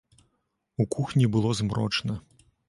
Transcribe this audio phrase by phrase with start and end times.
[0.83, 2.19] У кухні было змрочна.